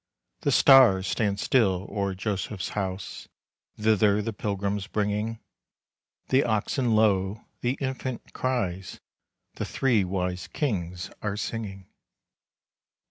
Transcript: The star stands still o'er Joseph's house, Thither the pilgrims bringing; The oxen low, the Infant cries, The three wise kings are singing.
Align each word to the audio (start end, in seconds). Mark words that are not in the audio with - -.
The 0.39 0.51
star 0.51 1.03
stands 1.03 1.43
still 1.43 1.87
o'er 1.91 2.15
Joseph's 2.15 2.69
house, 2.69 3.27
Thither 3.77 4.23
the 4.23 4.33
pilgrims 4.33 4.87
bringing; 4.87 5.37
The 6.29 6.43
oxen 6.43 6.95
low, 6.95 7.45
the 7.59 7.77
Infant 7.79 8.33
cries, 8.33 8.99
The 9.57 9.65
three 9.65 10.03
wise 10.03 10.47
kings 10.47 11.11
are 11.21 11.37
singing. 11.37 11.85